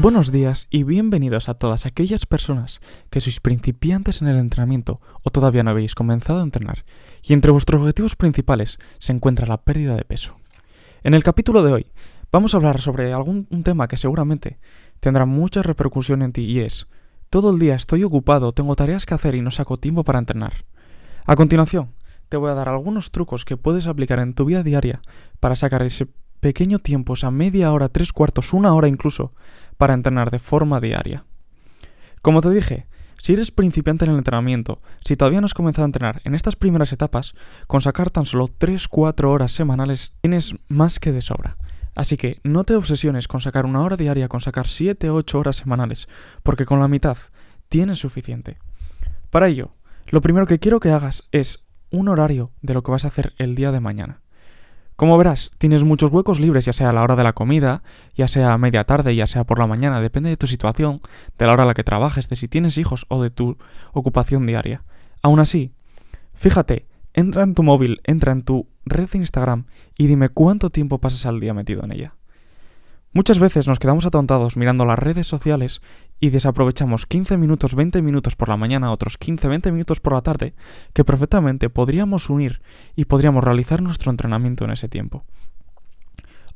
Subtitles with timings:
[0.00, 5.30] Buenos días y bienvenidos a todas aquellas personas que sois principiantes en el entrenamiento o
[5.30, 6.84] todavía no habéis comenzado a entrenar
[7.20, 10.36] y entre vuestros objetivos principales se encuentra la pérdida de peso.
[11.02, 11.86] En el capítulo de hoy
[12.30, 14.60] vamos a hablar sobre algún un tema que seguramente
[15.00, 16.86] tendrá mucha repercusión en ti y es
[17.28, 20.64] todo el día estoy ocupado, tengo tareas que hacer y no saco tiempo para entrenar.
[21.26, 21.90] A continuación,
[22.28, 25.00] te voy a dar algunos trucos que puedes aplicar en tu vida diaria
[25.40, 26.06] para sacar ese
[26.38, 29.32] pequeño tiempo, esa media hora, tres cuartos, una hora incluso,
[29.78, 31.24] para entrenar de forma diaria.
[32.20, 32.86] Como te dije,
[33.22, 36.56] si eres principiante en el entrenamiento, si todavía no has comenzado a entrenar en estas
[36.56, 37.34] primeras etapas,
[37.66, 41.56] con sacar tan solo 3-4 horas semanales tienes más que de sobra.
[41.94, 46.08] Así que no te obsesiones con sacar una hora diaria, con sacar 7-8 horas semanales,
[46.42, 47.16] porque con la mitad
[47.68, 48.58] tienes suficiente.
[49.30, 49.72] Para ello,
[50.10, 53.34] lo primero que quiero que hagas es un horario de lo que vas a hacer
[53.38, 54.20] el día de mañana.
[54.98, 57.84] Como verás, tienes muchos huecos libres, ya sea a la hora de la comida,
[58.16, 61.00] ya sea a media tarde, ya sea por la mañana, depende de tu situación,
[61.38, 63.58] de la hora a la que trabajes, de si tienes hijos o de tu
[63.92, 64.82] ocupación diaria.
[65.22, 65.70] Aún así,
[66.34, 70.98] fíjate, entra en tu móvil, entra en tu red de Instagram y dime cuánto tiempo
[70.98, 72.14] pasas al día metido en ella.
[73.12, 75.80] Muchas veces nos quedamos atontados mirando las redes sociales
[76.20, 80.22] y desaprovechamos 15 minutos, 20 minutos por la mañana, otros 15, 20 minutos por la
[80.22, 80.54] tarde,
[80.92, 82.60] que perfectamente podríamos unir
[82.96, 85.24] y podríamos realizar nuestro entrenamiento en ese tiempo.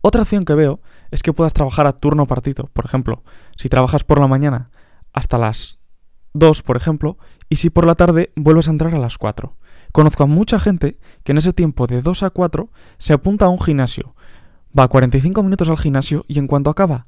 [0.00, 0.80] Otra opción que veo
[1.12, 2.68] es que puedas trabajar a turno partido.
[2.72, 3.22] Por ejemplo,
[3.56, 4.70] si trabajas por la mañana
[5.12, 5.78] hasta las
[6.34, 7.18] 2, por ejemplo,
[7.48, 9.56] y si por la tarde vuelves a entrar a las 4.
[9.92, 13.50] Conozco a mucha gente que en ese tiempo de 2 a 4 se apunta a
[13.50, 14.16] un gimnasio,
[14.76, 17.04] va 45 minutos al gimnasio y en cuanto acaba,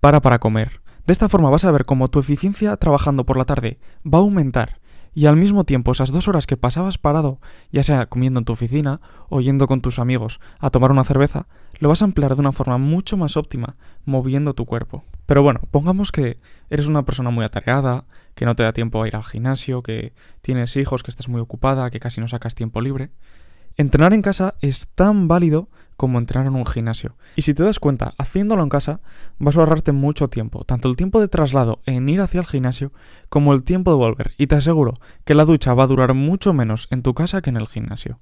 [0.00, 0.80] para para comer.
[1.06, 4.22] De esta forma vas a ver cómo tu eficiencia trabajando por la tarde va a
[4.22, 4.80] aumentar
[5.14, 7.40] y al mismo tiempo esas dos horas que pasabas parado,
[7.70, 11.46] ya sea comiendo en tu oficina o yendo con tus amigos a tomar una cerveza,
[11.78, 15.04] lo vas a emplear de una forma mucho más óptima, moviendo tu cuerpo.
[15.24, 16.38] Pero bueno, pongamos que
[16.70, 20.12] eres una persona muy atareada, que no te da tiempo a ir al gimnasio, que
[20.42, 23.10] tienes hijos, que estás muy ocupada, que casi no sacas tiempo libre.
[23.78, 27.16] Entrenar en casa es tan válido como entrenar en un gimnasio.
[27.36, 29.00] Y si te das cuenta, haciéndolo en casa,
[29.38, 32.92] vas a ahorrarte mucho tiempo, tanto el tiempo de traslado en ir hacia el gimnasio
[33.28, 34.32] como el tiempo de volver.
[34.38, 37.50] Y te aseguro que la ducha va a durar mucho menos en tu casa que
[37.50, 38.18] en el gimnasio.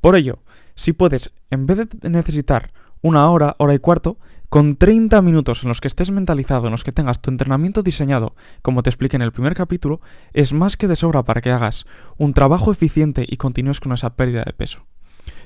[0.00, 0.40] Por ello,
[0.74, 4.18] si puedes, en vez de necesitar una hora, hora y cuarto,
[4.48, 8.34] con 30 minutos en los que estés mentalizado, en los que tengas tu entrenamiento diseñado,
[8.62, 10.00] como te expliqué en el primer capítulo,
[10.32, 11.86] es más que de sobra para que hagas
[12.16, 14.86] un trabajo eficiente y continúes con esa pérdida de peso.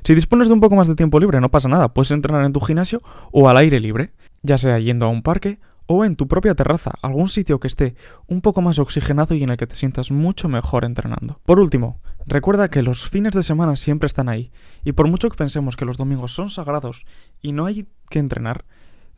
[0.05, 2.53] Si dispones de un poco más de tiempo libre, no pasa nada, puedes entrenar en
[2.53, 3.03] tu gimnasio
[3.33, 5.59] o al aire libre, ya sea yendo a un parque
[5.93, 7.97] o en tu propia terraza, algún sitio que esté
[8.29, 11.41] un poco más oxigenado y en el que te sientas mucho mejor entrenando.
[11.45, 14.53] Por último, recuerda que los fines de semana siempre están ahí,
[14.85, 17.05] y por mucho que pensemos que los domingos son sagrados
[17.43, 18.65] y no hay que entrenar,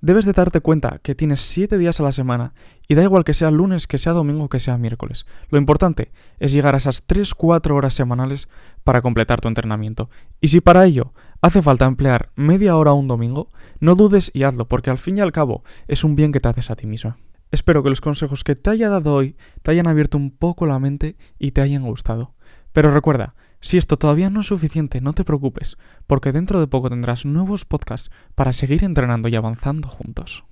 [0.05, 2.55] Debes de darte cuenta que tienes 7 días a la semana
[2.89, 5.27] y da igual que sea lunes, que sea domingo, que sea miércoles.
[5.49, 8.49] Lo importante es llegar a esas 3-4 horas semanales
[8.83, 10.11] para completar tu entrenamiento.
[10.41, 13.49] Y si para ello hace falta emplear media hora un domingo,
[13.79, 16.49] no dudes y hazlo, porque al fin y al cabo es un bien que te
[16.49, 17.19] haces a ti misma.
[17.53, 20.81] Espero que los consejos que te haya dado hoy te hayan abierto un poco la
[20.81, 22.35] mente y te hayan gustado.
[22.73, 26.91] Pero recuerda, si esto todavía no es suficiente, no te preocupes, porque dentro de poco
[26.91, 30.45] tendrás nuevos podcasts para seguir entrenando y avanzando juntos.